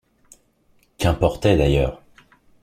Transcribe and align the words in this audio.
Qu’importait 0.97 1.57
d’ailleurs? 1.57 2.01